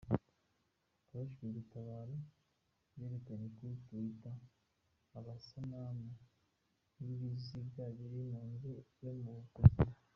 Abajejwe 1.09 1.45
guttabara 1.55 2.15
berekanye 2.97 3.47
kuri 3.55 3.75
tweeter 3.85 4.39
amasanamu 5.17 6.07
y'ibiziga 7.03 7.83
biri 7.97 8.21
mu 8.31 8.41
nzu 8.51 8.71
yo 9.03 9.11
mu 9.21 9.33
kuzimu. 9.53 9.95